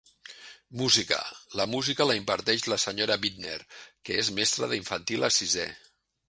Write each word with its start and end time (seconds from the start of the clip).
Música: 0.79 1.17
la 1.59 1.67
música 1.73 2.07
la 2.11 2.15
imparteix 2.21 2.63
la 2.73 2.79
senyora 2.85 3.19
Bittner, 3.27 3.59
que 4.09 4.19
és 4.23 4.33
mestra 4.41 4.71
d'infantil 4.73 5.29
a 5.29 5.33
sisè. 5.39 5.69